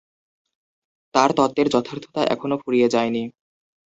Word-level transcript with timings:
তার 1.15 1.29
তত্ত্বের 1.37 1.67
যথার্থতা 1.69 2.21
এখনো 2.33 2.55
ফুরিয়ে 2.57 2.87
যায়নি। 2.89 3.23